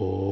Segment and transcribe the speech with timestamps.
[0.00, 0.31] Oh.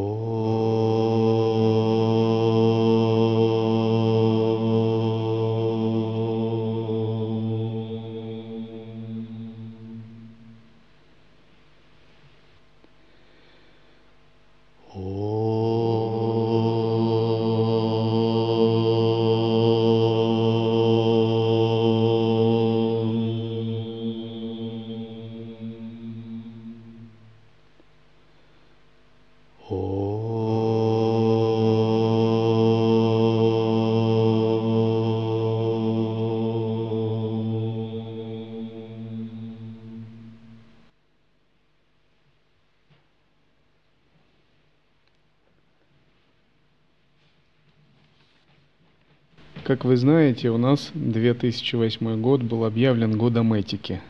[49.81, 54.03] Как вы знаете, у нас 2008 год был объявлен годом этики.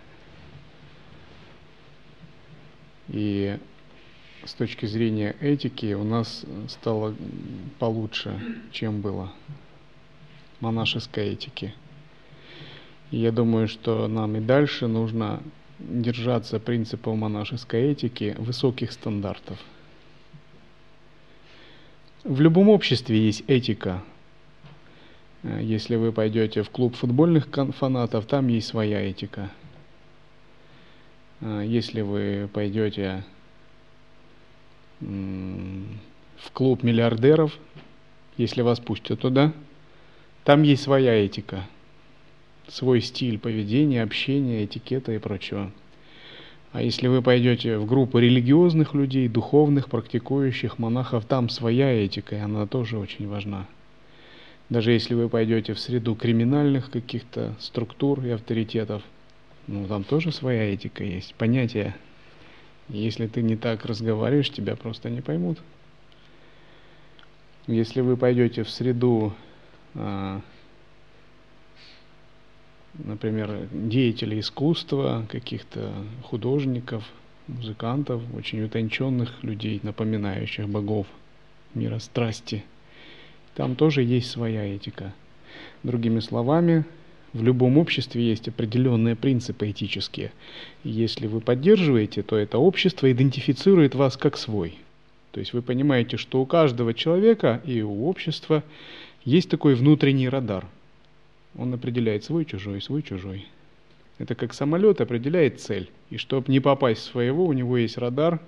[3.07, 3.57] И
[4.45, 7.15] с точки зрения этики у нас стало
[7.79, 8.37] получше,
[8.73, 9.33] чем было
[10.59, 11.73] монашеской этики.
[13.13, 15.41] И я думаю, что нам и дальше нужно
[15.79, 19.57] держаться принципов монашеской этики высоких стандартов.
[22.25, 24.03] В любом обществе есть этика,
[25.43, 29.51] если вы пойдете в клуб футбольных фанатов, там есть своя этика.
[31.41, 33.25] Э, если вы пойдете
[35.01, 37.57] в клуб миллиардеров,
[38.37, 39.55] если вас пустят туда,
[40.45, 41.67] там есть своя этика,
[42.69, 45.71] свой стиль поведения, общения, этикета и прочего.
[46.73, 52.39] А если вы пойдете в группу религиозных людей, духовных, практикующих монахов, там своя этика, и
[52.39, 53.67] она тоже очень важна.
[54.71, 59.03] Даже если вы пойдете в среду криминальных каких-то структур и авторитетов,
[59.67, 61.97] ну там тоже своя этика есть, понятие.
[62.89, 65.59] Если ты не так разговариваешь, тебя просто не поймут.
[67.67, 69.33] Если вы пойдете в среду,
[69.95, 70.41] а,
[72.95, 77.05] например, деятелей искусства, каких-то художников,
[77.49, 81.09] музыкантов, очень утонченных людей, напоминающих богов
[81.75, 82.65] мира страсти–
[83.55, 85.13] там тоже есть своя этика.
[85.83, 86.85] Другими словами,
[87.33, 90.33] в любом обществе есть определенные принципы этические.
[90.83, 94.79] Если вы поддерживаете, то это общество идентифицирует вас как свой.
[95.33, 98.65] То есть вы понимаете, что у каждого человека и у общества
[99.25, 100.67] есть такой внутренний радар.
[101.57, 103.47] Он определяет свой, чужой, свой, чужой.
[104.19, 105.89] Это как самолет определяет цель.
[106.11, 108.41] И чтобы не попасть в своего, у него есть радар,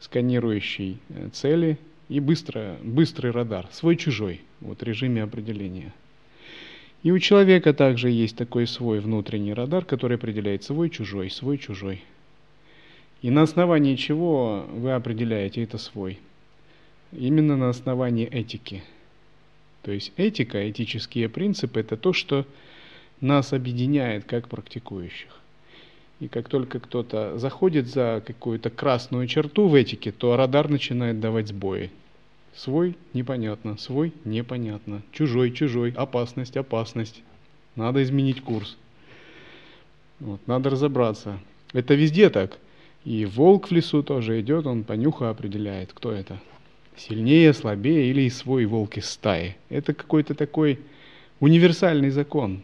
[0.00, 1.78] сканирующий э, цели
[2.08, 5.92] и быстро, быстрый радар, свой-чужой, вот режиме определения.
[7.02, 12.02] И у человека также есть такой свой внутренний радар, который определяет свой-чужой, свой-чужой.
[13.22, 16.18] И на основании чего вы определяете это свой?
[17.12, 18.82] Именно на основании этики.
[19.82, 22.44] То есть этика, этические принципы– это то, что
[23.20, 25.40] нас объединяет как практикующих.
[26.18, 31.48] И как только кто-то заходит за какую-то красную черту в этике, то радар начинает давать
[31.48, 31.90] сбои.
[32.54, 35.02] Свой– непонятно, свой– непонятно.
[35.12, 37.22] Чужой– чужой, опасность– опасность.
[37.74, 38.78] Надо изменить курс.
[40.20, 41.38] Вот, надо разобраться.
[41.74, 42.58] Это везде так.
[43.04, 46.40] И волк в лесу тоже идет, он по нюху определяет, кто это.
[46.96, 49.56] Сильнее, слабее или свой волк из стаи.
[49.68, 50.80] Это какой-то такой
[51.40, 52.62] универсальный закон.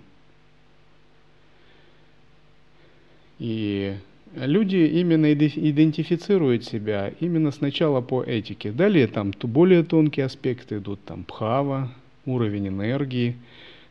[3.43, 3.97] И
[4.37, 8.71] люди именно идентифицируют себя именно сначала по этике.
[8.71, 11.93] Далее там более тонкие аспекты идут, там пхава,
[12.25, 13.35] уровень энергии.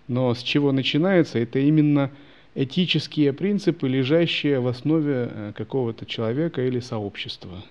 [0.07, 2.11] Но с чего начинается, это именно
[2.55, 7.61] этические принципы, лежащие в основе э, какого-то человека или сообщества.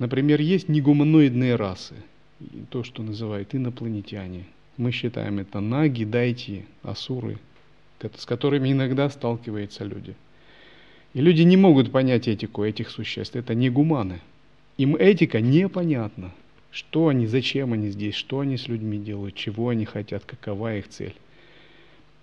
[0.00, 1.94] Например, есть негуманоидные расы,
[2.70, 4.46] то, что называют инопланетяне.
[4.78, 7.38] Мы считаем это наги, дайти, асуры,
[8.00, 10.16] с которыми иногда сталкиваются люди–
[11.14, 13.36] и люди не могут понять этику этих существ.
[13.36, 14.20] Это не гуманы.
[14.78, 16.32] Им этика непонятна.
[16.70, 20.88] Что они, зачем они здесь, что они с людьми делают, чего они хотят, какова их
[20.88, 21.14] цель.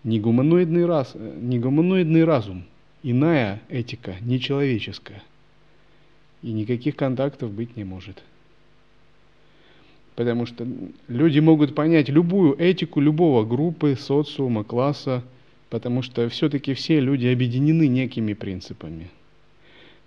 [0.04, 2.64] Негуманоидный, раз, негуманоидный разум,
[3.04, 5.22] иная этика, нечеловеческая.
[6.42, 8.24] И никаких контактов быть не может.
[10.16, 10.66] Потому что
[11.08, 15.24] люди могут понять любую этику любого группы, социума, класса,
[15.70, 19.10] потому что все-таки все люди объединены некими принципами.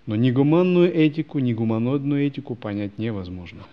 [0.05, 3.63] Но ни гуманную этику, ни гуманодную этику понять невозможно.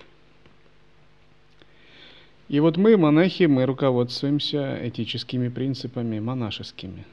[2.48, 7.04] И вот мы, монахи, мы руководствуемся этическими принципами монашескими,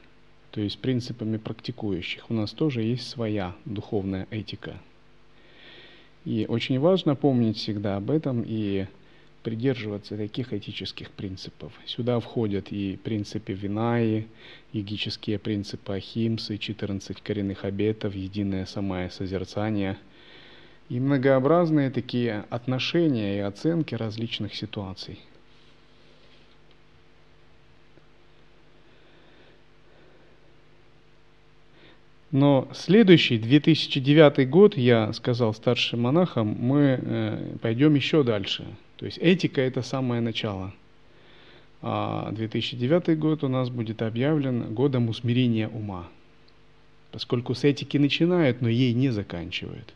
[0.50, 2.28] то есть принципами практикующих.
[2.28, 4.80] У нас тоже есть своя духовная этика.
[6.24, 8.86] И очень важно помнить всегда об этом и
[9.42, 11.72] придерживаться таких этических принципов.
[11.86, 14.26] Сюда входят и принципы Винаи,
[14.72, 19.96] йогические принципы Ахимсы, 14 коренных обетов, единое самое созерцание
[20.88, 25.20] и многообразные такие отношения и оценки различных ситуаций.
[32.30, 38.66] Но следующий, 2009 год, я сказал старшим монахам, мы э, пойдем еще дальше.
[38.98, 40.72] То есть этика– это самое начало.
[41.80, 46.08] А 2009 год у нас будет объявлен годом усмирения ума.
[47.12, 49.94] Поскольку с этики начинают, но ей не заканчивают.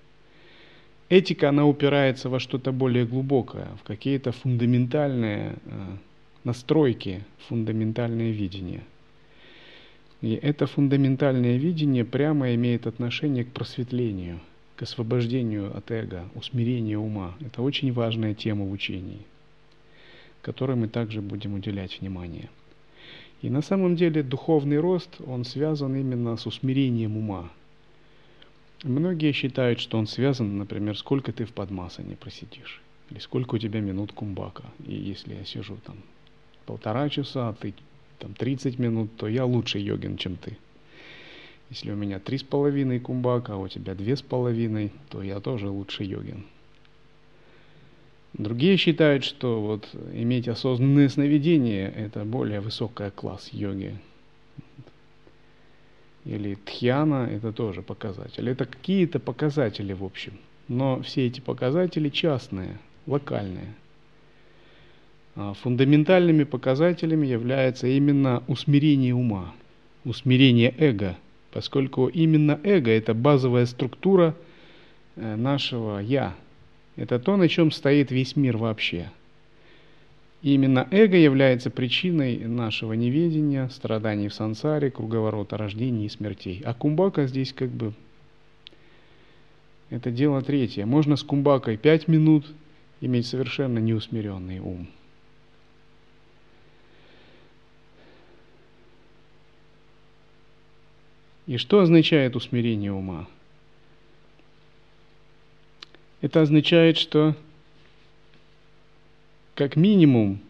[1.08, 5.96] Этика, она упирается во что-то более глубокое, в какие-то фундаментальные э,
[6.44, 8.82] настройки, фундаментальное видение–
[10.22, 14.38] и это фундаментальное видение прямо имеет отношение к просветлению,
[14.76, 17.34] к освобождению от эго, усмирению ума.
[17.40, 19.20] Это очень важная тема в учении,
[20.40, 22.48] которой мы также будем уделять внимание.
[23.42, 27.50] И на самом деле духовный рост, он связан именно с усмирением ума.
[28.84, 32.80] Многие считают, что он связан, например, сколько ты в подмасане просидишь,
[33.10, 34.64] или сколько у тебя минут кумбака.
[34.86, 35.96] И если я сижу там
[36.66, 37.74] полтора часа, а ты
[38.18, 40.56] там 30 минут, то я лучше йогин, чем ты.
[41.72, 45.40] Если у меня три с половиной кумбака, а у тебя две с половиной, то я
[45.40, 46.44] тоже лучше йогин.
[48.34, 53.96] Другие считают, что вот иметь осознанное сновидение– это более высокий класс йоги.
[56.26, 58.50] Или тхьяна– это тоже показатель.
[58.50, 60.34] Это какие-то показатели в общем.
[60.68, 62.76] Но все эти показатели частные,
[63.06, 63.72] локальные.
[65.36, 69.54] А, фундаментальными показателями является именно усмирение ума,
[70.04, 71.16] усмирение эго,
[71.52, 74.34] поскольку именно эго– это базовая структура
[75.16, 76.34] э, нашего «я».
[76.96, 79.10] Это то, на чем стоит весь мир вообще.
[80.42, 86.60] Именно эго является причиной нашего неведения, страданий в сансаре, круговорота рождений и смертей.
[86.64, 87.94] А кумбака здесь как бы
[89.88, 90.84] это дело третье.
[90.84, 92.46] Можно с кумбакой пять минут
[93.00, 94.88] иметь совершенно неусмиренный ум.
[101.52, 103.28] И что означает усмирение ума?
[106.22, 107.36] Это означает, что
[109.54, 110.40] как минимум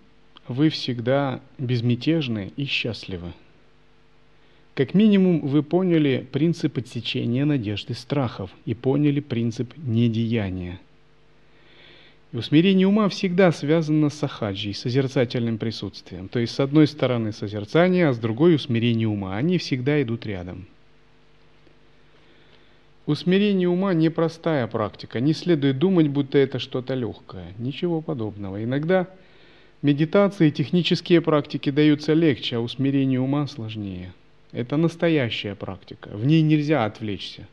[0.47, 3.33] вы всегда безмятежны и счастливы.
[4.75, 10.79] Как минимум вы поняли принцип отсечения надежды страхов и поняли принцип недеяния.
[12.31, 16.29] И усмирение ума всегда связано с сахаджей, созерцательным присутствием.
[16.29, 19.37] То есть с одной стороны созерцание, а с другой усмирение ума.
[19.37, 20.69] Они всегда идут рядом.
[23.05, 25.19] Усмирение ума– непростая практика.
[25.19, 27.53] Не следует думать, будто это что-то легкое.
[27.59, 28.63] Ничего подобного.
[28.63, 29.09] Иногда
[29.83, 34.13] медитации и технические практики даются легче, а усмирение ума сложнее.
[34.53, 36.11] Это настоящая практика.
[36.13, 37.49] В ней нельзя отвлечься.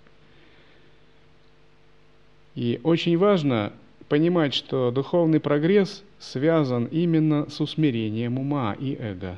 [2.53, 3.73] И очень важно
[4.07, 9.37] понимать, что духовный прогресс связан именно с усмирением ума и эго.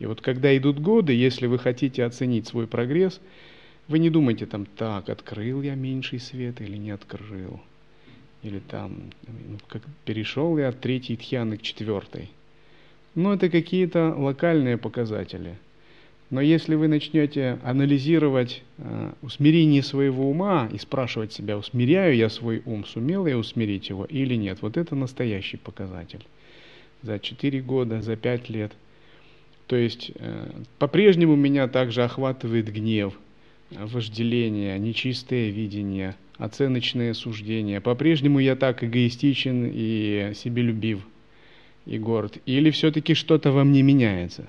[0.00, 3.20] И вот когда идут годы, если вы хотите оценить свой прогресс–
[3.92, 7.60] вы не думайте там, так, открыл я меньший свет или не открыл.
[8.42, 12.30] Или там, ну, как перешел я от третьей тхьяны к четвертой.
[13.14, 15.56] Но это какие-то локальные показатели.
[16.30, 22.62] Но если вы начнете анализировать э, усмирение своего ума и спрашивать себя, усмиряю я свой
[22.64, 26.24] ум, сумел я усмирить его или нет, вот это настоящий показатель.
[27.02, 28.72] За 4 года, за 5 лет.
[29.66, 33.12] То есть э, по-прежнему меня также охватывает гнев,
[33.78, 37.80] вожделение, нечистое видение, оценочные суждения.
[37.80, 41.06] По-прежнему я так эгоистичен и себелюбив
[41.86, 42.38] и горд.
[42.46, 44.48] Или все-таки что-то во мне меняется?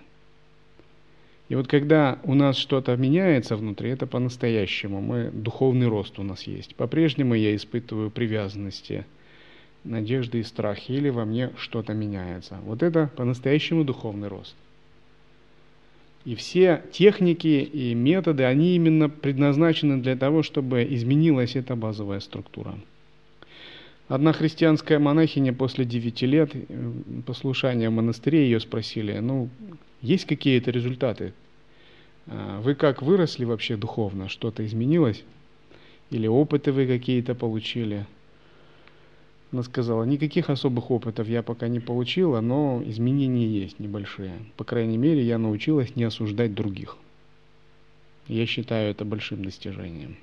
[1.49, 5.01] И вот когда у нас что-то меняется внутри, это по-настоящему.
[5.01, 6.75] Мы, духовный рост у нас есть.
[6.75, 9.05] По-прежнему я испытываю привязанности,
[9.83, 12.57] надежды и страхи, или во мне что-то меняется.
[12.63, 14.55] Вот это по-настоящему духовный рост.
[16.25, 22.75] И все техники и методы, они именно предназначены для того, чтобы изменилась эта базовая структура.
[24.07, 26.91] Одна христианская монахиня после девяти лет э,
[27.25, 29.49] послушания в монастыре ее спросили, ну,
[30.01, 31.33] есть какие-то результаты?
[32.27, 34.29] А вы как выросли вообще духовно?
[34.29, 35.23] Что-то изменилось?
[36.09, 38.05] Или опыты вы какие-то получили?
[39.53, 44.33] Она сказала, никаких особых опытов я пока не получила, но изменения есть небольшие.
[44.57, 46.97] По крайней мере, я научилась не осуждать других.
[48.27, 50.17] Я считаю это большим достижением.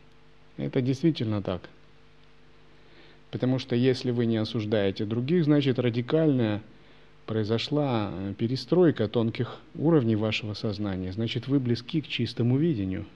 [0.56, 1.68] Это действительно так.
[3.30, 6.60] Потому что если вы не осуждаете других, значит радикальная
[7.26, 11.12] произошла э, перестройка тонких уровней вашего сознания.
[11.12, 13.06] Значит, вы близки к чистому видению.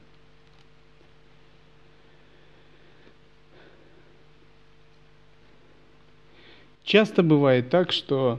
[6.95, 8.39] Часто бывает так, что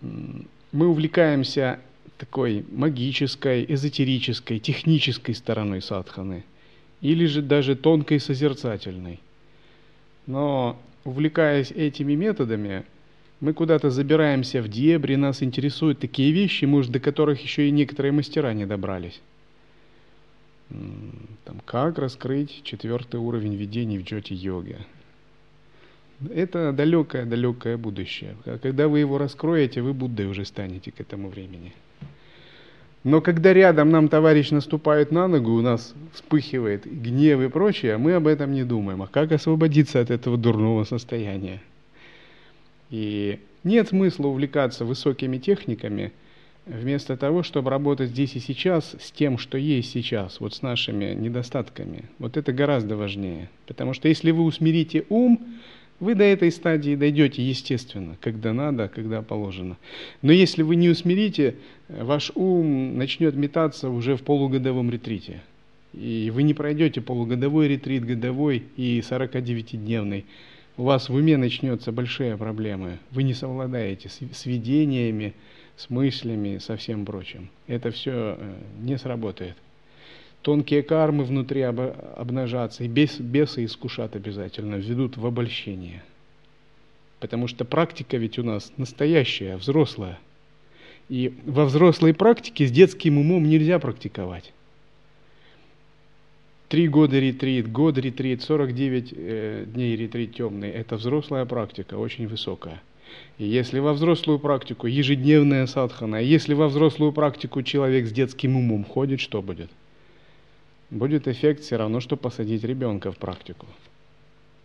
[0.00, 1.78] мы увлекаемся
[2.18, 6.42] такой магической, эзотерической, технической стороной садханы,
[7.00, 9.20] или же даже тонкой созерцательной.
[10.26, 12.84] Но увлекаясь этими методами,
[13.38, 18.10] мы куда-то забираемся в дебри, нас интересуют такие вещи, может, до которых еще и некоторые
[18.10, 19.20] мастера не добрались.
[20.68, 24.78] Там, как раскрыть четвертый уровень видений в джоти-йоге.
[26.30, 28.36] Это далекое-далекое будущее.
[28.62, 31.72] Когда вы его раскроете, вы Буддой уже станете к этому времени.
[33.04, 38.14] Но когда рядом нам товарищ наступает на ногу, у нас вспыхивает гнев и прочее, мы
[38.14, 39.02] об этом не думаем.
[39.02, 41.62] А как освободиться от этого дурного состояния?
[42.90, 46.12] И нет смысла увлекаться высокими техниками,
[46.66, 51.14] вместо того, чтобы работать здесь и сейчас с тем, что есть сейчас, вот с нашими
[51.14, 52.06] недостатками.
[52.18, 53.50] Вот это гораздо важнее.
[53.66, 55.46] Потому что если вы усмирите ум,
[55.98, 59.76] вы до этой стадии дойдете естественно, когда надо, когда положено.
[60.22, 61.56] Но если вы не усмирите,
[61.88, 65.42] ваш ум начнет метаться уже в полугодовом ретрите.
[65.94, 70.26] И вы не пройдете полугодовой ретрит, годовой и 49-дневный.
[70.76, 72.98] У вас в уме начнется большие проблемы.
[73.10, 75.32] Вы не совладаете с, с видениями,
[75.76, 77.48] с мыслями, со всем прочим.
[77.66, 79.56] Это все э, не сработает
[80.46, 86.04] тонкие кармы внутри об, обнажатся, и бес, бесы искушат обязательно, ведут в обольщение.
[87.18, 90.20] Потому что практика ведь у нас настоящая, взрослая.
[91.08, 94.52] И во взрослой практике с детским умом нельзя практиковать.
[96.68, 102.80] Три года ретрит, год ретрит, 49 э, дней ретрит темный– это взрослая практика, очень высокая.
[103.38, 108.84] И если во взрослую практику ежедневная садхана, если во взрослую практику человек с детским умом
[108.84, 109.70] ходит, что будет–
[110.90, 113.66] будет эффект все равно, что посадить ребенка в практику.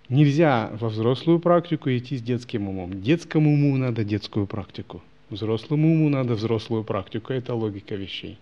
[0.10, 3.02] Нельзя во взрослую практику идти с детским умом.
[3.02, 5.02] Детскому уму надо детскую практику.
[5.30, 7.32] Взрослому уму надо взрослую практику.
[7.32, 8.38] Это логика вещей.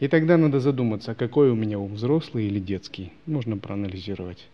[0.00, 3.12] И тогда надо задуматься, какой у меня ум, взрослый или детский.
[3.26, 4.48] Можно проанализировать.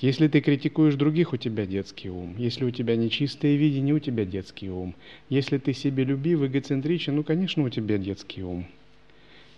[0.00, 2.34] Если ты критикуешь других, у тебя детский ум.
[2.36, 4.96] Если у тебя нечистое видение, у тебя детский ум.
[5.28, 8.66] Если ты себе любив, эгоцентричен, ну, конечно, у тебя детский ум.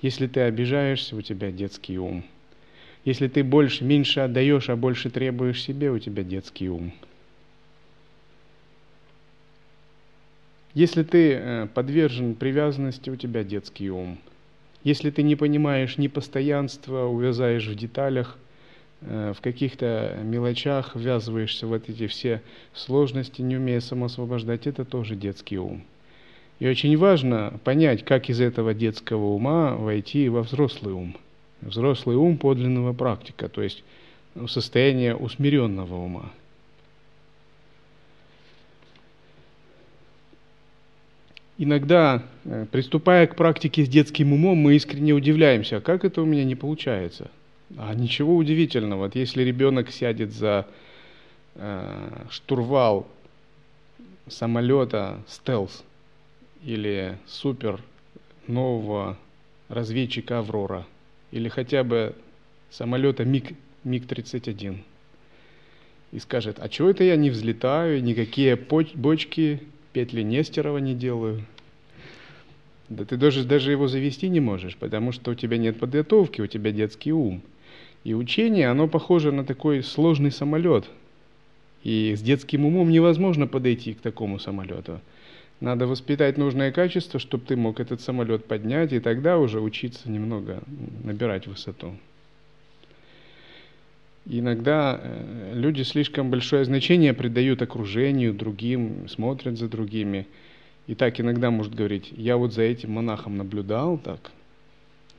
[0.02, 2.24] Если ты обижаешься, у тебя детский ум.
[3.04, 6.92] Если ты больше, меньше отдаешь, а больше требуешь себе, у тебя детский ум.
[10.72, 14.18] Если ты э, подвержен привязанности, у тебя детский ум.
[14.84, 18.38] Если ты не понимаешь ни постоянства, увязаешь в деталях,
[19.00, 22.40] э, в каких-то мелочах, ввязываешься в эти все
[22.72, 25.82] сложности, не умея самоосвобождать, это тоже детский ум.
[26.60, 31.16] И очень важно понять, как из этого детского ума войти во взрослый ум.
[31.62, 33.82] Взрослый ум подлинного практика, то есть
[34.46, 36.30] состояние усмиренного ума.
[41.56, 46.24] Иногда, э, приступая к практике с детским умом, мы искренне удивляемся, а как это у
[46.26, 47.30] меня не получается.
[47.76, 49.00] А ничего удивительного.
[49.00, 50.66] Вот если ребенок сядет за
[51.54, 53.06] э, штурвал
[54.26, 55.84] самолета стелс,
[56.64, 57.80] или супер
[58.46, 59.16] нового
[59.68, 60.86] разведчика «Аврора»
[61.30, 62.14] или хотя бы
[62.70, 63.52] самолета МиГ,
[63.84, 64.78] МиГ-31
[66.12, 69.60] и скажет, а чего это я не взлетаю, никакие бочки,
[69.92, 71.44] петли Нестерова не делаю.
[72.88, 76.48] Да ты даже, даже его завести не можешь, потому что у тебя нет подготовки, у
[76.48, 77.40] тебя детский ум.
[78.02, 80.88] И учение, оно похоже на такой сложный самолет.
[81.84, 85.00] И с детским умом невозможно подойти к такому самолету.
[85.60, 90.62] Надо воспитать нужное качество, чтобы ты мог этот самолет поднять, и тогда уже учиться немного
[91.04, 91.94] набирать высоту.
[94.24, 100.26] Иногда э, люди слишком большое значение придают окружению, другим, смотрят за другими.
[100.86, 104.30] И так иногда может говорить, я вот за этим монахом наблюдал так.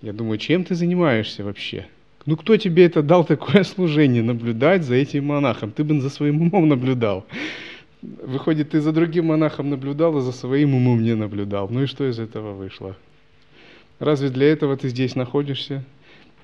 [0.01, 1.87] Я думаю, чем ты занимаешься вообще?
[2.25, 5.71] Ну кто тебе это дал такое служение, наблюдать за этим монахом?
[5.71, 7.25] Ты бы за своим умом наблюдал.
[8.01, 11.69] Выходит, ты за другим монахом наблюдал, а за своим умом не наблюдал.
[11.69, 12.95] Ну и что из этого вышло?
[13.99, 15.83] Разве для этого ты здесь находишься?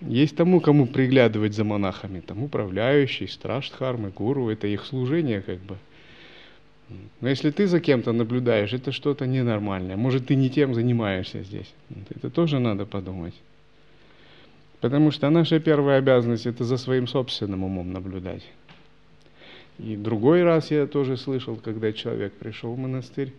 [0.02, 5.58] Есть тому, кому приглядывать за монахами, там управляющий, страж дхармы, гуру, это их служение как
[5.60, 5.78] бы.
[7.20, 9.98] Но если ты за кем-то наблюдаешь, это что-то ненормальное.
[9.98, 11.74] Может, ты не тем занимаешься здесь.
[12.10, 13.34] Это тоже надо подумать.
[14.80, 18.44] Потому что наша первая обязанность– это за своим собственным умом наблюдать.
[19.80, 23.34] И другой раз я тоже слышал, когда человек пришел в монастырь,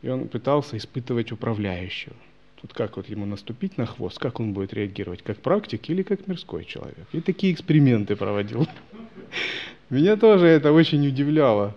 [0.00, 2.16] и он пытался испытывать управляющего.
[2.60, 6.26] Тут как вот ему наступить на хвост, как он будет реагировать, как практик или как
[6.28, 7.06] мирской человек.
[7.12, 8.68] И такие эксперименты проводил.
[9.90, 11.74] Меня тоже это очень удивляло.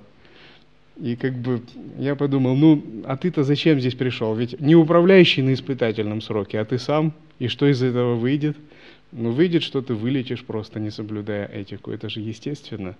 [1.02, 1.62] И как бы
[1.98, 4.34] я подумал, ну, а ты-то зачем здесь пришел?
[4.34, 7.14] Ведь не управляющий на испытательном сроке, а ты сам.
[7.40, 8.56] И что из этого выйдет?
[9.18, 11.92] Ну, выйдет, что ты вылетишь просто, не соблюдая этику.
[11.92, 12.98] Это же естественно.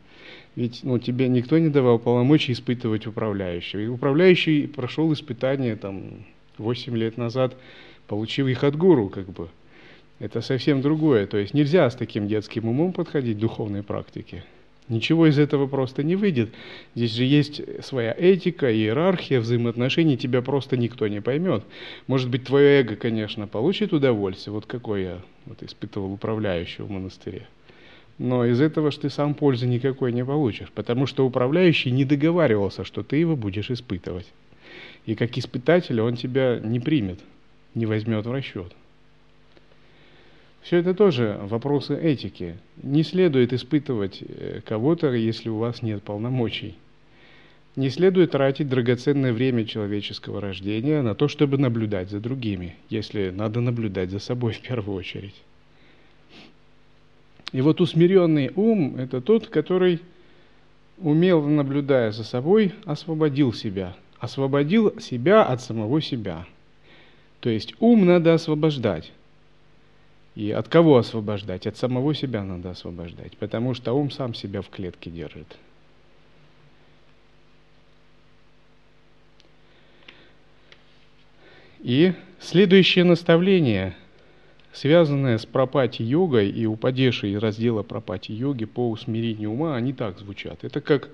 [0.56, 3.82] Ведь ну, тебе никто не давал полномочий испытывать управляющего.
[3.82, 6.26] И управляющий прошел испытание там
[6.58, 7.58] 8 лет назад,
[8.08, 9.50] получив их от гуру, как бы.
[10.20, 11.28] Это совсем другое.
[11.28, 14.46] То есть нельзя с таким детским умом подходить к духовной практике.
[14.88, 16.54] Ничего из этого просто не выйдет.
[16.94, 21.64] Здесь же есть своя этика, иерархия взаимоотношений, тебя просто никто не поймет.
[22.06, 27.48] Может быть, твое эго, конечно, получит удовольствие, вот какой я вот, испытывал управляющего в монастыре.
[28.20, 32.84] Но из этого ж ты сам пользы никакой не получишь, потому что управляющий не договаривался,
[32.84, 34.32] что ты его будешь испытывать.
[35.08, 37.20] И как испытатель он тебя не примет,
[37.74, 38.74] не возьмет в расчет.
[40.66, 42.56] Все это тоже вопросы этики.
[42.82, 46.74] Не следует испытывать э, кого-то, если у вас нет полномочий.
[47.76, 53.62] Не следует тратить драгоценное время человеческого рождения на то, чтобы наблюдать за другими, если надо
[53.62, 55.36] наблюдать за собой в первую очередь.
[57.52, 60.00] И вот усмиренный ум– это тот, который,
[60.98, 63.96] умело наблюдая за собой, освободил себя.
[64.18, 66.48] Освободил себя от самого себя.
[67.40, 69.12] То есть ум надо освобождать.
[70.36, 71.66] И от кого освобождать?
[71.66, 75.58] От самого себя надо освобождать, потому что ум сам себя в клетке держит.
[81.80, 83.96] И следующее наставление,
[84.74, 90.66] связанное с пропати-йогой и упадешей из раздела пропати-йоги по усмирению ума, они так звучат.
[90.66, 91.10] Это как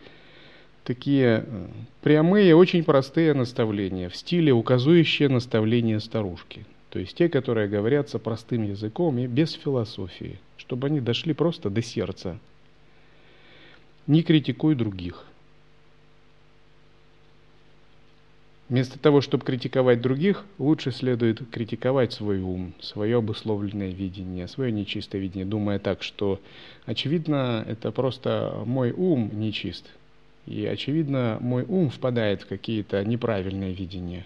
[0.84, 1.68] такие э,
[2.02, 8.64] прямые, очень простые наставления в стиле указующие наставления старушки– то есть те, которые говорятся простым
[8.64, 12.38] языком и без философии, чтобы они дошли просто до сердца.
[14.08, 15.26] Не критикуй других.
[18.68, 25.22] Вместо того, чтобы критиковать других, лучше следует критиковать свой ум, свое обусловленное видение, свое нечистое
[25.22, 26.42] видение, думая так, что,
[26.86, 29.90] очевидно, это просто мой ум нечист.
[30.46, 34.26] И, очевидно, мой ум впадает в какие-то неправильные видения.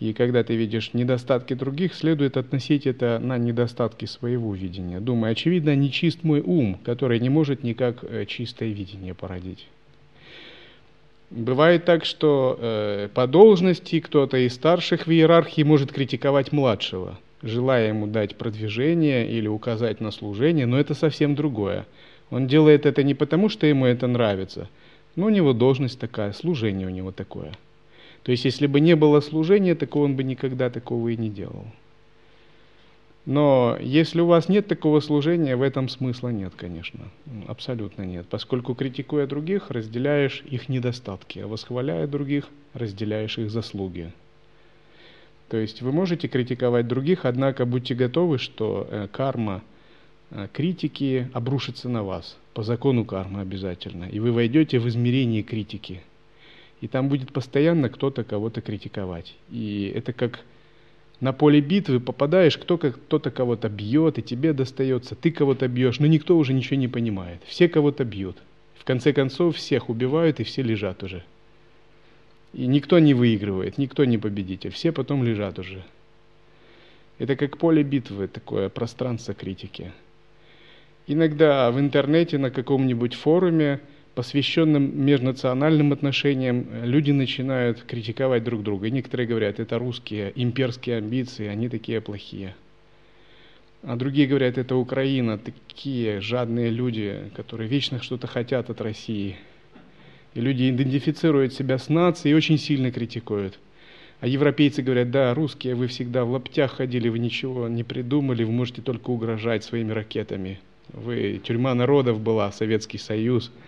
[0.00, 4.98] И когда ты видишь недостатки других, следует относить это на недостатки своего видения.
[4.98, 9.66] Думаю, очевидно, не чист мой ум, который не может никак э, чистое видение породить.
[11.28, 17.88] Бывает так, что э, по должности кто-то из старших в иерархии может критиковать младшего, желая
[17.88, 21.86] ему дать продвижение или указать на служение, но это совсем другое.
[22.30, 24.70] Он делает это не потому, что ему это нравится,
[25.14, 27.52] но у него должность такая, служение у него такое–
[28.22, 31.66] то есть, если бы не было служения, так он бы никогда такого и не делал.
[33.26, 37.00] Но если у вас нет такого служения, в этом смысла нет, конечно.
[37.46, 38.26] Абсолютно нет.
[38.28, 44.12] Поскольку критикуя других, разделяешь их недостатки, а восхваляя других, разделяешь их заслуги.
[45.48, 49.62] То есть вы можете критиковать других, однако будьте готовы, что э, карма
[50.30, 52.36] э, критики обрушится на вас.
[52.54, 54.04] По закону кармы обязательно.
[54.04, 56.02] И вы войдете в измерение критики–
[56.80, 59.34] и там будет постоянно кто-то кого-то критиковать.
[59.50, 60.40] И это как
[61.20, 66.06] на поле битвы попадаешь, кто-то кто кого-то бьет, и тебе достается, ты кого-то бьешь, но
[66.06, 67.42] никто уже ничего не понимает.
[67.46, 68.36] Все кого-то бьют.
[68.78, 71.22] В конце концов, всех убивают, и все лежат уже.
[72.54, 75.84] И никто не выигрывает, никто не победитель, все потом лежат уже.
[77.18, 79.92] Это как поле битвы, такое пространство критики.
[81.06, 83.80] Иногда в интернете на каком-нибудь форуме
[84.20, 88.86] посвященным межнациональным отношениям, люди начинают критиковать друг друга.
[88.86, 92.54] И некоторые говорят, это русские имперские амбиции, они такие плохие.
[93.82, 99.36] А другие говорят, это Украина, такие жадные люди, которые вечно что-то хотят от России.
[100.34, 103.58] И люди идентифицируют себя с нацией и очень сильно критикуют.
[104.20, 108.52] А европейцы говорят, да, русские, вы всегда в лаптях ходили, вы ничего не придумали, вы
[108.52, 110.60] можете только угрожать своими ракетами.
[110.92, 113.50] Вы, тюрьма народов была, Советский Союз–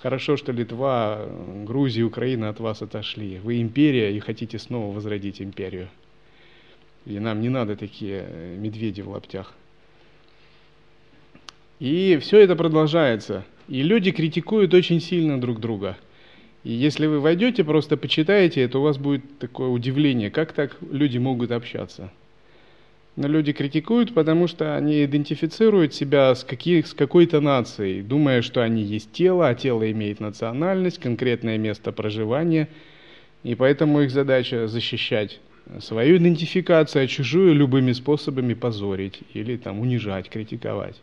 [0.00, 1.26] Хорошо, что Литва,
[1.64, 3.38] Грузия, Украина от вас отошли.
[3.38, 5.88] Вы империя и хотите снова возродить империю.
[7.06, 9.52] И нам не надо такие э, медведи в лаптях.
[11.80, 13.44] И все это продолжается.
[13.68, 15.96] И люди критикуют очень сильно друг друга.
[16.64, 21.18] И если вы войдете, просто почитаете это, у вас будет такое удивление, как так люди
[21.18, 22.10] могут общаться.
[23.16, 28.60] Но люди критикуют, потому что они идентифицируют себя с, каких, с какой-то нацией, думая, что
[28.60, 32.68] они есть тело, а тело имеет национальность, конкретное место проживания,
[33.44, 35.38] и поэтому их задача защищать
[35.80, 40.96] свою идентификацию, а чужую любыми способами позорить или там унижать, критиковать.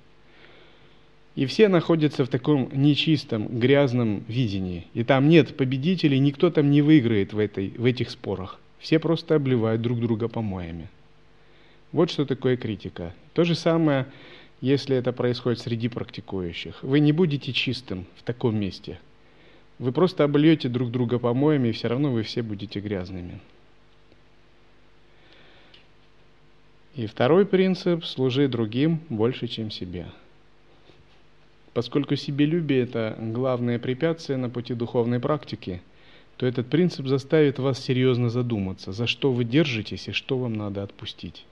[1.36, 4.88] И все находятся в таком нечистом, грязном видении.
[4.94, 8.60] И там нет победителей, никто там не выиграет в, этой, в этих спорах.
[8.80, 10.90] Все просто обливают друг друга помоями.
[11.92, 13.14] Вот что такое критика.
[13.34, 14.06] То же самое,
[14.62, 16.82] если это происходит среди практикующих.
[16.84, 19.00] Вы не будете чистым в таком месте.
[19.80, 23.40] Вы просто обольете друг друга помоями, и все равно вы все будете грязными.
[26.96, 30.08] И второй принцип– служи другим больше, чем себе.
[31.74, 35.82] Поскольку себелюбие– это главное препятствие на пути духовной практики,
[36.36, 40.84] то этот принцип заставит вас серьезно задуматься, за что вы держитесь и что вам надо
[40.84, 41.46] отпустить.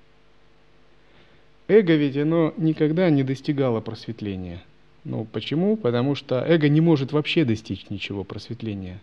[1.70, 4.64] Эго ведь оно никогда не достигало просветления.
[5.04, 5.78] Ну почему?
[5.78, 9.00] Потому что эго не может вообще достичь ничего просветления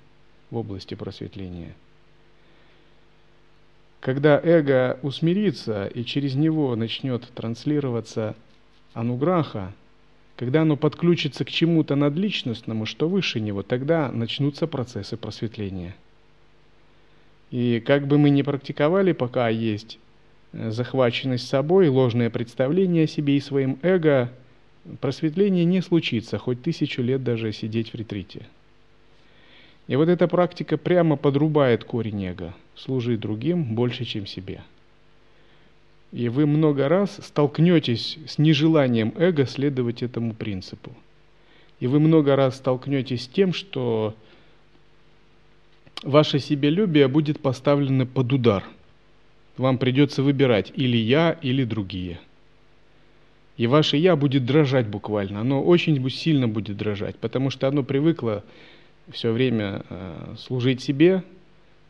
[0.51, 1.75] в области просветления.
[4.01, 8.35] Когда эго усмирится и через него начнет транслироваться
[8.95, 9.73] ануграха,
[10.35, 15.95] когда оно подключится к чему-то надличностному, что выше него, тогда начнутся процессы просветления.
[17.53, 20.01] И как бы мы ни практиковали, пока есть
[20.57, 24.31] захваченность собой, ложное представление о себе и своим эго,
[25.01, 28.47] просветление не случится, хоть тысячу лет даже сидеть в ретрите.
[29.87, 34.63] И вот эта практика прямо подрубает корень эго, служи другим больше, чем себе.
[36.13, 40.93] И вы много раз столкнетесь с нежеланием эго следовать этому принципу.
[41.79, 44.15] И вы много раз столкнетесь с тем, что
[46.03, 48.65] ваше себелюбие будет поставлено под удар–
[49.57, 52.21] вам придется выбирать или я, или другие.
[53.57, 58.45] И ваше «я» будет дрожать буквально, оно очень сильно будет дрожать, потому что оно привыкло
[59.11, 61.23] все время э, служить себе,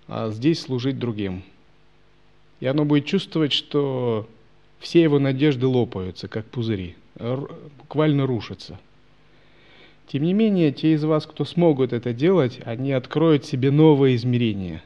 [0.06, 1.42] а здесь служить другим.
[2.60, 4.28] И оно будет чувствовать, что
[4.78, 6.94] все его надежды лопаются, как пузыри,
[7.78, 8.78] буквально рушатся.
[10.06, 14.82] Тем не менее, те из вас, кто смогут это делать, они откроют себе новое измерение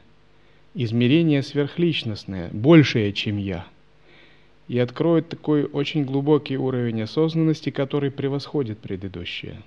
[0.73, 3.67] измерение сверхличностное, большее, чем я,
[4.67, 9.61] и откроет такой очень глубокий уровень осознанности, который превосходит предыдущее.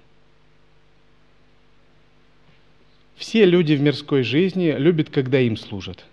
[3.16, 6.04] Все люди в мирской жизни любят, когда им служат.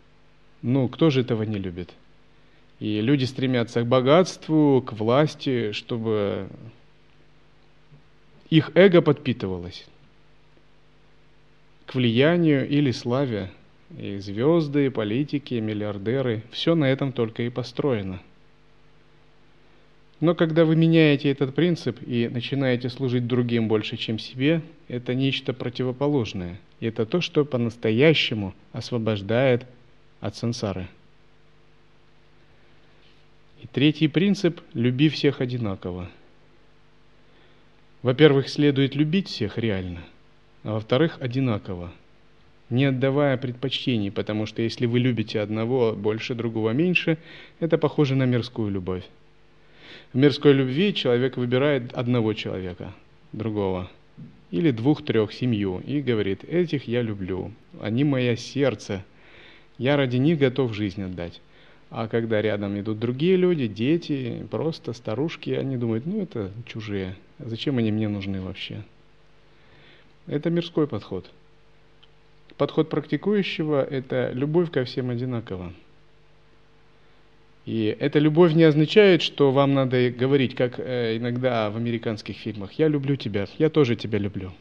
[0.61, 1.91] Ну, кто же этого не любит?
[2.79, 6.47] И люди стремятся к богатству, к власти, чтобы
[8.49, 9.85] их эго подпитывалось,
[11.85, 13.51] к влиянию или славе–
[13.97, 18.21] и звезды, и политики, и миллиардеры, все на этом только и построено.
[20.19, 25.51] Но когда вы меняете этот принцип и начинаете служить другим больше, чем себе, это нечто
[25.51, 26.59] противоположное.
[26.79, 29.65] И это то, что по-настоящему освобождает
[30.19, 30.87] от сансары.
[33.63, 36.09] И третий принцип– люби всех одинаково.
[38.03, 40.01] Во-первых, следует любить всех реально,
[40.63, 41.91] а во-вторых, одинаково–
[42.71, 47.17] не отдавая предпочтений, потому что если вы любите одного больше, другого меньше,
[47.59, 49.03] это похоже на мирскую любовь.
[50.13, 52.93] В мирской любви человек выбирает одного человека,
[53.33, 53.91] другого,
[54.51, 59.03] или двух-трех, семью, и говорит, этих я люблю, они мое сердце,
[59.77, 61.41] я ради них готов жизнь отдать.
[61.89, 67.79] А когда рядом идут другие люди, дети, просто старушки, они думают, ну это чужие, зачем
[67.79, 68.83] они мне нужны вообще?
[70.25, 71.29] Это мирской подход–
[72.61, 75.73] Подход практикующего– это любовь ко всем одинаково.
[77.65, 82.73] И эта любовь не означает, что вам надо говорить, как э, иногда в американских фильмах,
[82.73, 84.51] «Я люблю тебя, я тоже тебя люблю».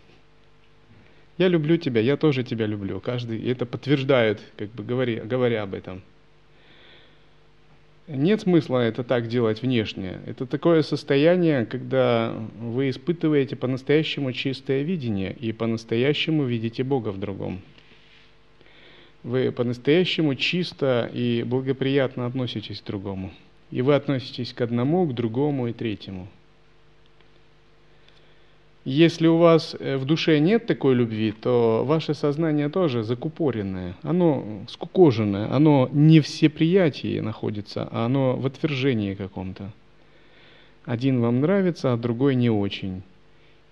[1.37, 3.01] «Я люблю тебя, я тоже тебя люблю».
[3.01, 6.01] Каждый и это подтверждает, как бы говоря, говоря об этом.
[8.09, 10.23] Нет смысла это так делать внешне.
[10.25, 12.33] Это такое состояние, когда
[12.63, 17.61] вы испытываете по-настоящему чистое видение и по-настоящему видите Бога в другом
[19.23, 23.33] вы по-настоящему чисто и благоприятно относитесь к другому.
[23.71, 26.29] И вы относитесь к одному, к другому и третьему.
[28.85, 34.65] Если у вас э, в душе нет такой любви, то ваше сознание тоже закупоренное, оно
[34.69, 39.71] скукоженное, оно не в всеприятии находится, а оно в отвержении каком-то.
[40.87, 43.03] Один вам нравится, а другой не очень.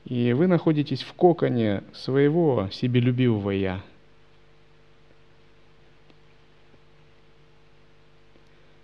[0.04, 3.82] И вы находитесь в коконе своего себелюбивого «я»,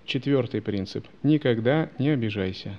[0.06, 1.06] четвертый принцип.
[1.22, 2.78] Никогда не обижайся.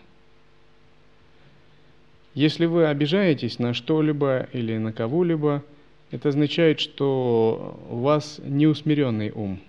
[2.33, 5.63] Если вы обижаетесь на что-либо или на кого-либо,
[6.11, 9.59] это означает, что у вас неусмиренный ум.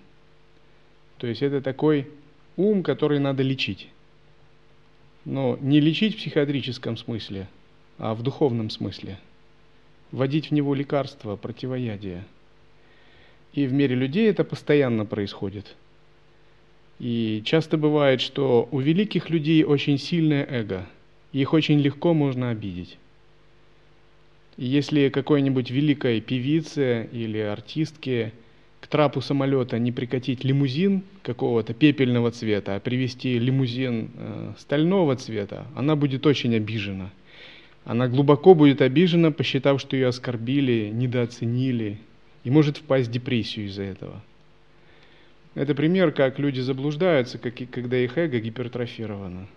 [1.19, 2.09] То есть это такой
[2.57, 3.88] ум, который надо лечить.
[5.25, 7.49] Но не лечить в психиатрическом смысле,
[7.99, 9.19] а в духовном смысле.
[10.12, 12.25] Вводить в него лекарства, противоядия.
[13.53, 15.75] И в мире людей это постоянно происходит.
[16.99, 20.87] И часто бывает, что у великих людей очень сильное эго,
[21.33, 22.97] их очень легко можно обидеть.
[24.57, 28.33] И если какой-нибудь великой певице или артистке
[28.81, 35.67] к трапу самолета не прикатить лимузин какого-то пепельного цвета, а привезти лимузин э, стального цвета,
[35.75, 37.11] она будет очень обижена.
[37.85, 41.99] Она глубоко будет обижена, посчитав, что ее оскорбили, недооценили,
[42.45, 44.23] и может впасть в депрессию из-за этого.
[45.57, 49.49] Это пример, как люди заблуждаются, как, когда их эго гипертрофировано.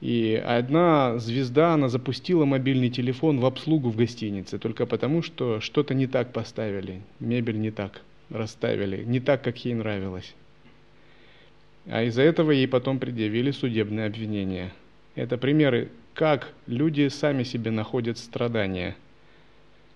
[0.00, 5.94] И одна звезда, она запустила мобильный телефон в обслугу в гостинице, только потому, что что-то
[5.94, 10.34] не так поставили, мебель не так расставили, не так, как ей нравилось.
[11.86, 14.72] А из-за этого ей потом предъявили судебное обвинение.
[15.14, 18.96] Это примеры, как люди сами себе находят страдания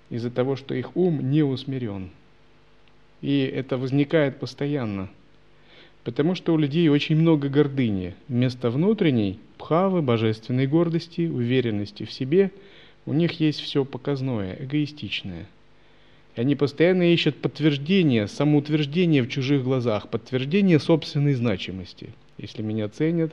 [0.09, 2.11] из-за того, что их ум не усмирен.
[3.23, 5.09] И это возникает постоянно–
[6.07, 8.15] Потому что у людей очень много гордыни.
[8.29, 12.53] Вместо внутренней, пхавы, божественной гордости, уверенности в себе,
[13.07, 15.49] у них есть все показное, эгоистичное.
[16.37, 22.11] И они постоянно ищут подтверждение, самоутверждение в чужих глазах, подтверждение собственной значимости.
[22.39, 23.33] Если меня ценят,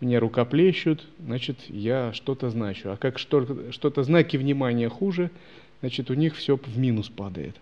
[0.00, 2.92] меня рукоплещут, значит, я что-то значу.
[2.92, 5.32] А как что-то знаки внимания хуже,
[5.80, 7.56] значит, у них все в минус падает.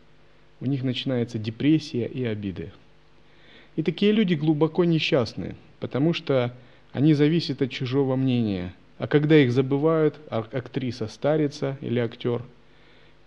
[0.62, 2.70] У них начинается депрессия и обиды.
[3.74, 6.54] И такие люди глубоко несчастны, потому что
[6.92, 8.72] они зависят от чужого мнения.
[8.98, 12.44] А когда их забывают, актриса старится или актер,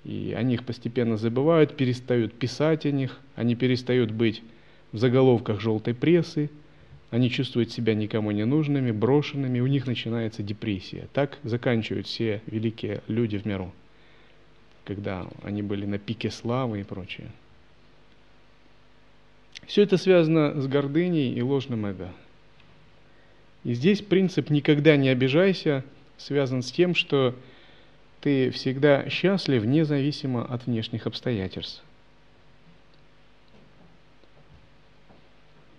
[0.05, 4.41] и они их постепенно забывают, перестают писать о них, они перестают быть
[4.93, 6.49] в заголовках желтой прессы,
[7.09, 11.09] они чувствуют себя никому не нужными, брошенными, у них начинается депрессия.
[11.11, 13.73] Так заканчивают все великие люди в миру,
[14.85, 17.29] когда они были на пике славы и прочее.
[19.65, 22.11] Все это связано с гордыней и ложным эго.
[23.63, 25.83] И здесь принцип «никогда не обижайся»
[26.17, 27.35] связан с тем, что
[28.21, 31.83] ты всегда счастлив независимо от внешних обстоятельств.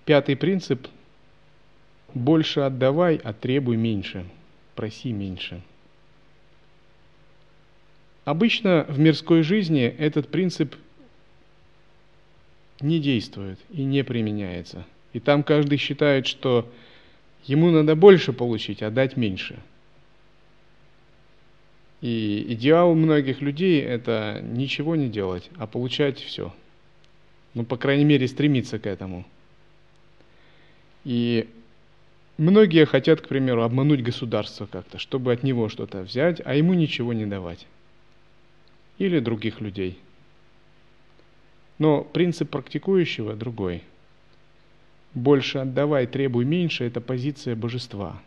[0.05, 0.89] Пятый принцип–
[2.15, 4.25] больше отдавай, а требуй меньше,
[4.75, 5.61] проси меньше.
[8.27, 10.75] Обычно в мирской жизни этот принцип
[12.81, 14.85] не действует и не применяется.
[15.13, 16.69] И там каждый считает, что
[17.45, 19.61] ему надо больше получить, а дать меньше.
[22.01, 26.53] И идеал многих людей– это ничего не делать, а получать все.
[27.55, 29.25] Ну, по крайней мере, стремиться к этому.
[31.05, 31.49] И
[32.39, 37.13] многие хотят, к примеру, обмануть государство как-то, чтобы от него что-то взять, а ему ничего
[37.13, 37.69] не давать.
[38.99, 39.99] Или других людей–
[41.79, 43.83] но принцип практикующего другой.
[45.15, 48.21] Больше отдавай, требуй меньше– это позиция божества.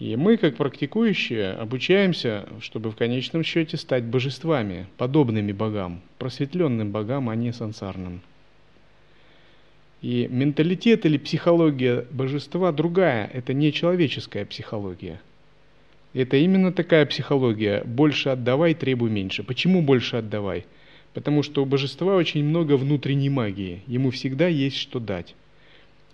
[0.00, 7.30] И мы, как практикующие, обучаемся, чтобы в конечном счете стать божествами, подобными богам, просветленным богам,
[7.30, 8.20] а не сансарным.
[10.02, 15.20] И менталитет или психология божества другая, это не человеческая психология.
[16.14, 19.42] Это именно такая психология– больше отдавай, требуй меньше.
[19.42, 20.64] Почему больше отдавай?–
[21.14, 25.34] Потому что у божества очень много внутренней магии, ему всегда есть что дать.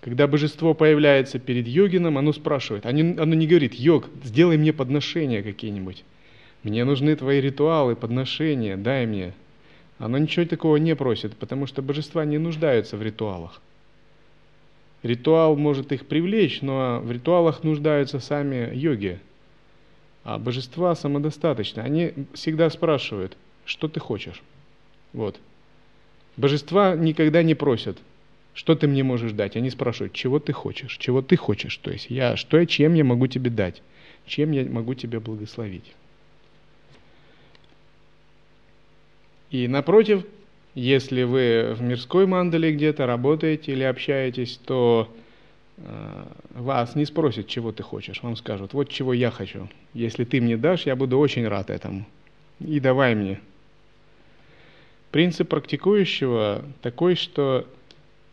[0.02, 6.04] Когда божество появляется перед йогином, оно спрашивает, оно не говорит, йог, сделай мне подношения какие-нибудь.
[6.62, 9.32] Мне нужны твои ритуалы, подношения, дай мне.
[9.98, 13.60] Оно ничего такого не просит, потому что божества не нуждаются в ритуалах.
[15.02, 19.18] Ритуал может их привлечь, но в ритуалах нуждаются сами йоги.
[20.24, 21.80] А божества самодостаточны.
[21.80, 24.42] Они всегда спрашивают, что ты хочешь.
[25.12, 25.40] Вот.
[26.36, 27.98] Божества никогда не просят,
[28.54, 29.56] что ты мне можешь дать.
[29.56, 31.76] Они спрашивают, чего ты хочешь, чего ты хочешь.
[31.78, 33.82] То есть я, что я, чем я могу тебе дать,
[34.26, 35.92] чем я могу тебя благословить.
[39.50, 40.24] И напротив,
[40.74, 45.12] если вы в мирской мандале где-то работаете или общаетесь, то
[46.54, 48.22] вас не спросят, чего ты хочешь.
[48.22, 49.68] Вам скажут, вот чего я хочу.
[49.94, 52.06] Если ты мне дашь, я буду очень рад этому.
[52.60, 53.40] И давай мне.
[55.10, 57.66] Принцип практикующего такой, что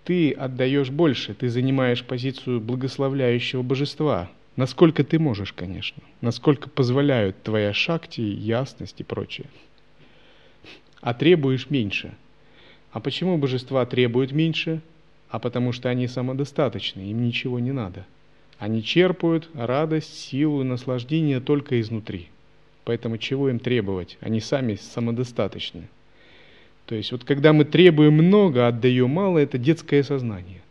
[0.03, 4.29] ты отдаешь больше, ты занимаешь позицию благословляющего божества.
[4.55, 6.01] Насколько ты можешь, конечно.
[6.21, 9.47] Насколько позволяют твоя шакти, ясность и прочее.
[11.01, 12.13] А требуешь меньше.
[12.91, 14.81] А почему божества требуют меньше?
[15.30, 18.06] А потому что они самодостаточны, им ничего не надо.
[18.60, 22.30] Они черпают радость, силу и наслаждение только изнутри.
[22.86, 24.18] Поэтому чего им требовать?
[24.22, 25.84] Они сами самодостаточны.
[26.86, 30.62] То есть вот когда мы требуем много, а отдаем мало, это детское сознание.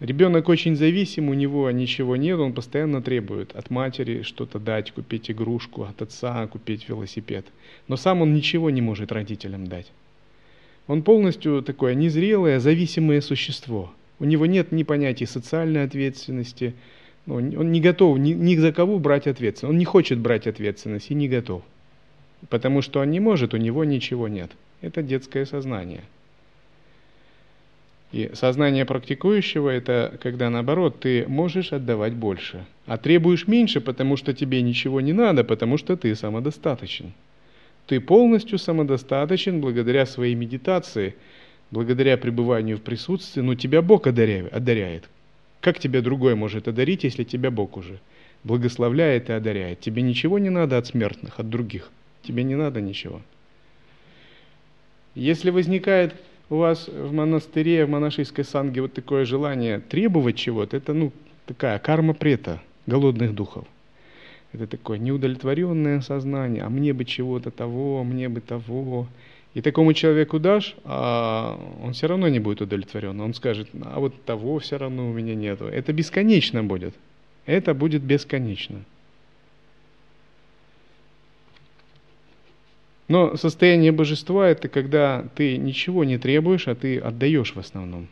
[0.00, 5.30] Ребенок очень зависим, у него ничего нет, он постоянно требует от матери что-то дать, купить
[5.30, 7.46] игрушку, от отца купить велосипед.
[7.88, 9.90] Но сам он ничего не может родителям дать.
[10.86, 13.92] Он полностью такое незрелое, зависимое существо.
[14.18, 16.74] У него нет ни понятия социальной ответственности,
[17.26, 19.72] ну, он не готов ни, ни за кого брать ответственность.
[19.72, 21.62] Он не хочет брать ответственность и не готов.
[22.50, 24.50] Потому что он не может, у него ничего нет
[24.84, 26.02] это детское сознание.
[28.12, 34.32] И сознание практикующего– это когда, наоборот, ты можешь отдавать больше, а требуешь меньше, потому что
[34.32, 37.12] тебе ничего не надо, потому что ты самодостаточен.
[37.86, 41.14] Ты полностью самодостаточен благодаря своей медитации,
[41.70, 45.08] благодаря пребыванию в присутствии, но тебя Бог одаряет.
[45.60, 48.00] Как тебя другой может одарить, если тебя Бог уже
[48.42, 49.80] благословляет и одаряет?
[49.80, 51.90] Тебе ничего не надо от смертных, от других.
[52.22, 53.20] Тебе не надо ничего.
[55.14, 56.14] Если возникает
[56.50, 61.12] у вас в монастыре, в монашеской санге вот такое желание требовать чего-то, это ну,
[61.46, 63.66] такая карма прета, голодных духов.
[64.54, 69.08] Это такое неудовлетворенное сознание, а мне бы чего-то того, мне бы того.
[69.52, 73.20] И такому человеку дашь, а он все равно не будет удовлетворен.
[73.20, 75.64] Он скажет, а вот того все равно у меня нету.
[75.64, 76.94] Это бесконечно будет.
[77.46, 78.84] Это будет бесконечно.
[83.08, 88.06] Но состояние божества– это когда ты ничего не требуешь, а ты отдаешь в основном.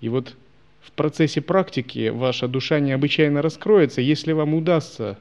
[0.00, 0.34] И вот
[0.80, 5.18] в процессе практики ваша душа необычайно раскроется, если вам удастся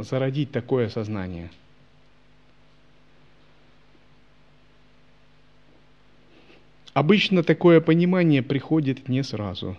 [0.00, 1.50] зародить такое сознание.
[6.92, 9.76] Обычно такое понимание приходит не сразу.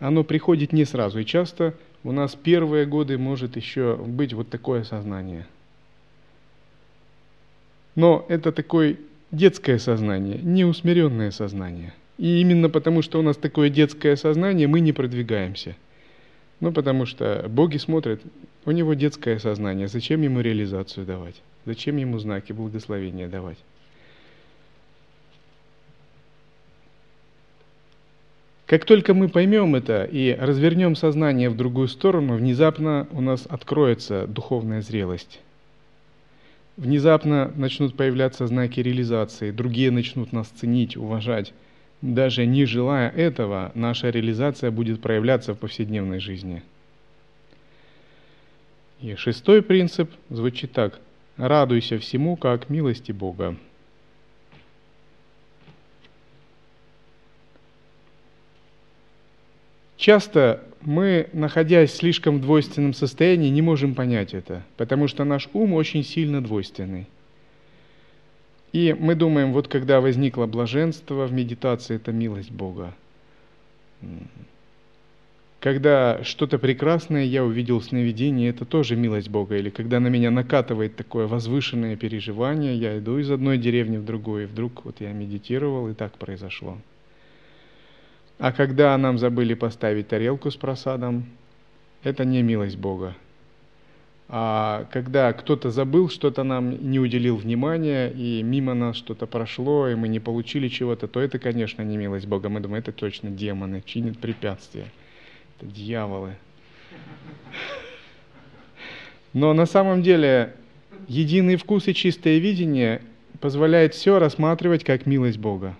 [0.00, 4.84] Оно приходит не сразу, и часто у нас первые годы может еще быть вот такое
[4.84, 5.46] сознание–
[7.94, 8.96] но это такое
[9.30, 11.92] детское сознание, неусмиренное сознание.
[12.18, 15.76] И именно потому, что у нас такое детское сознание, мы не продвигаемся.
[16.60, 18.20] Ну, потому что боги смотрят,
[18.64, 21.42] у него детское сознание, зачем ему реализацию давать?
[21.66, 23.58] Зачем ему знаки благословения давать?
[28.66, 34.26] Как только мы поймем это и развернем сознание в другую сторону, внезапно у нас откроется
[34.26, 35.40] духовная зрелость
[36.76, 41.52] внезапно начнут появляться знаки реализации, другие начнут нас ценить, уважать.
[42.04, 46.62] Даже не желая этого, наша реализация будет проявляться в повседневной жизни.
[49.00, 51.00] И шестой принцип звучит так.
[51.38, 53.56] Радуйся всему, как милости Бога.
[59.96, 65.72] Часто мы, находясь слишком в двойственном состоянии, не можем понять это, потому что наш ум
[65.72, 67.06] очень сильно двойственный.
[68.74, 72.92] И мы думаем, вот когда возникло блаженство в медитации, это милость Бога.
[75.60, 79.56] Когда что-то прекрасное я увидел в сновидении, это тоже милость Бога.
[79.56, 84.42] Или когда на меня накатывает такое возвышенное переживание, я иду из одной деревни в другую,
[84.42, 86.76] и вдруг вот я медитировал, и так произошло.
[88.40, 91.26] А когда нам забыли поставить тарелку с просадом,
[92.02, 93.14] это не милость Бога.
[94.28, 99.94] А когда кто-то забыл, что-то нам не уделил внимания, и мимо нас что-то прошло, и
[99.94, 102.48] мы не получили чего-то, то это, конечно, не милость Бога.
[102.48, 104.86] Мы думаем, это точно демоны, чинят препятствия.
[105.58, 106.36] Это дьяволы.
[109.34, 110.54] Но на самом деле
[111.06, 113.02] единый вкус и чистое видение
[113.40, 115.76] позволяет все рассматривать как милость Бога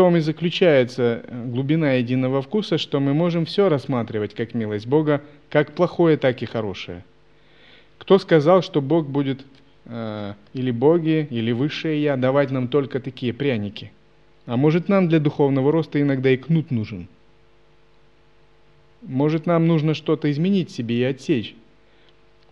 [0.00, 5.20] том и заключается э, глубина единого вкуса, что мы можем все рассматривать как милость Бога,
[5.50, 7.04] как плохое, так и хорошее.
[7.98, 9.44] Кто сказал, что Бог будет,
[9.84, 13.92] э, или боги, или высшее Я, давать нам только такие пряники?
[14.46, 17.06] А может нам для духовного роста иногда и кнут нужен?
[19.02, 21.54] Может нам нужно что-то изменить себе и отсечь?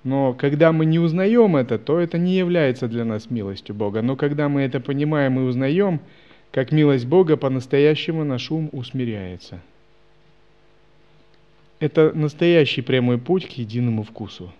[0.04, 4.02] Но когда мы не узнаем это, то это не является для нас милостью Бога.
[4.02, 6.00] Но когда мы это понимаем и узнаем,
[6.50, 9.60] как милость Бога по-настоящему наш ум усмиряется.
[11.78, 14.52] Это настоящий прямой путь к единому вкусу.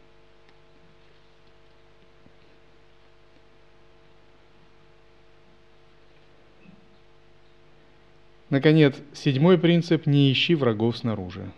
[8.51, 11.51] Наконец, седьмой принцип– не ищи врагов снаружи.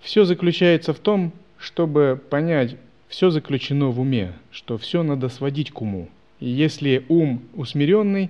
[0.00, 2.76] Все заключается в том, чтобы понять,
[3.08, 6.08] все заключено в уме, что все надо сводить к уму.
[6.44, 8.28] Если ум усмиренный,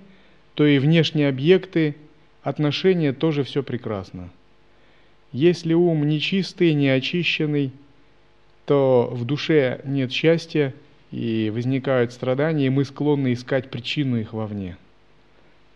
[0.54, 1.96] то и внешние объекты,
[2.42, 4.28] отношения тоже все прекрасно.
[5.32, 7.72] Если ум нечистый, неочищенный,
[8.66, 10.74] то в душе нет счастья
[11.10, 14.76] и возникают страдания, и мы склонны искать причину их вовне.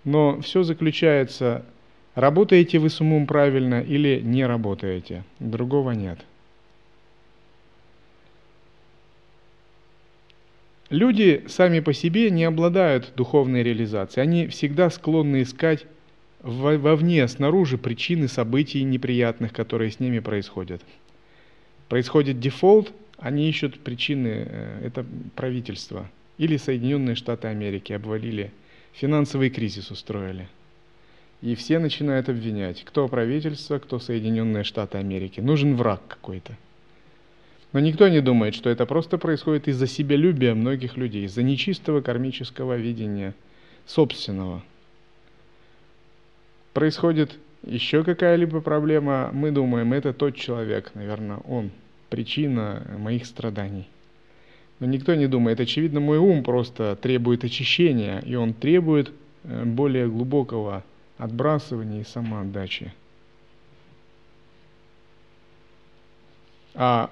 [0.04, 1.64] Но все заключается
[2.16, 5.22] Работаете вы с умом правильно или не работаете?
[5.38, 6.18] Другого нет.
[10.90, 14.22] Люди сами по себе не обладают духовной реализацией.
[14.22, 15.86] Они всегда склонны искать
[16.40, 20.80] вовне, снаружи причины событий неприятных, которые с ними происходят.
[21.88, 26.08] Происходит дефолт, они ищут причины, э, это правительство.
[26.38, 28.52] Или Соединенные Штаты Америки обвалили,
[28.92, 30.48] финансовый кризис устроили–
[31.42, 35.40] и все начинают обвинять, кто правительство, кто Соединенные Штаты Америки.
[35.40, 36.56] Нужен враг какой-то.
[37.72, 42.76] Но никто не думает, что это просто происходит из-за себялюбия многих людей, из-за нечистого кармического
[42.76, 43.34] видения
[43.86, 44.62] собственного.
[46.72, 51.70] Происходит еще какая-либо проблема, мы думаем, это тот человек, наверное, он,
[52.10, 53.88] причина моих страданий.
[54.78, 59.10] Но никто не думает, очевидно, мой ум просто требует очищения, и он требует
[59.44, 60.84] э, более глубокого
[61.16, 62.92] отбрасывания и самоотдачи.
[66.74, 67.10] А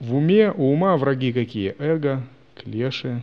[0.00, 1.74] в уме, у ума враги какие?
[1.78, 2.22] Эго,
[2.54, 3.22] клеши,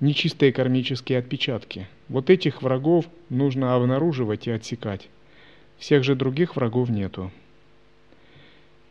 [0.00, 1.88] нечистые кармические отпечатки.
[2.08, 5.08] Вот этих врагов нужно обнаруживать и отсекать.
[5.78, 7.32] Всех же других врагов нету.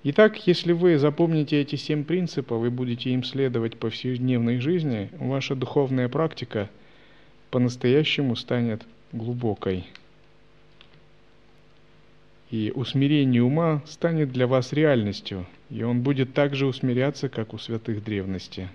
[0.03, 5.55] Итак, если вы запомните эти семь принципов и будете им следовать по повседневной жизни, ваша
[5.55, 6.69] духовная практика
[7.51, 8.83] по-настоящему станет
[9.13, 9.85] глубокой.
[12.53, 17.57] И усмирение ума станет для вас реальностью, и он будет так же усмиряться, как у
[17.57, 18.69] святых древности.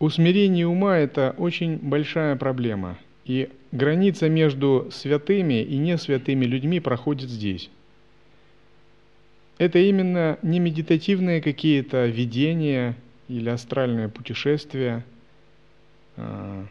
[0.00, 7.70] Усмирение ума– это очень большая проблема– и граница между святыми и несвятыми людьми проходит здесь.
[9.58, 12.96] Это именно не медитативные какие-то видения
[13.28, 15.04] или астральное путешествие,
[16.16, 16.66] а,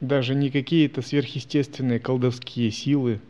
[0.00, 3.20] даже не какие-то сверхъестественные колдовские силы.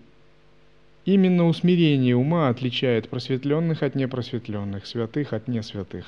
[1.04, 6.06] Именно усмирение ума отличает просветленных от непросветленных, святых от несвятых.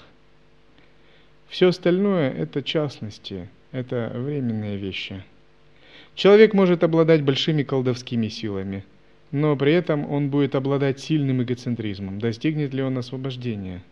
[1.49, 5.23] Все остальное– это частности, это временные вещи–
[6.19, 8.85] Человек может обладать большими колдовскими силами,
[9.31, 12.19] но при этом он будет обладать сильным эгоцентризмом.
[12.19, 13.83] Достигнет ли он освобождения?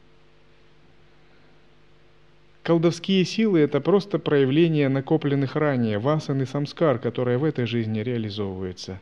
[2.63, 9.01] Колдовские силы– это просто проявление накопленных ранее васан и самскар, которые в этой жизни реализовываются.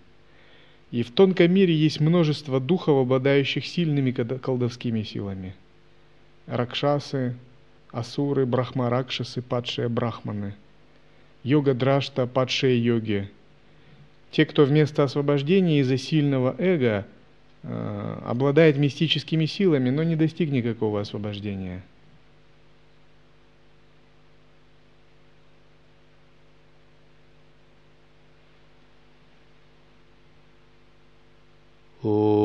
[0.91, 5.55] И в тонком мире есть множество духов, обладающих сильными колдовскими силами.
[6.47, 7.37] Ракшасы,
[7.91, 10.55] асуры, брахмаракшасы, падшие брахманы–
[11.45, 13.31] йога-драшта, падшие йоги.
[14.35, 17.07] Те, кто вместо освобождения из-за сильного эго
[17.63, 21.85] э, обладает мистическими силами, но не достиг никакого освобождения.
[32.03, 32.44] Oh.